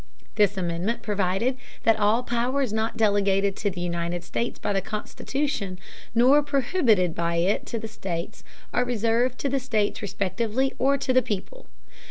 [0.33, 5.77] This amendment provided that "all powers not delegated to the United States by the Constitution
[6.15, 8.43] nor prohibited by it to the states
[8.73, 11.67] are reserved to the states respectively or to the people."